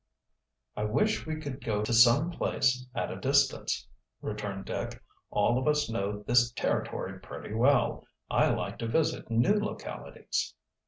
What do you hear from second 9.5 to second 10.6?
localities."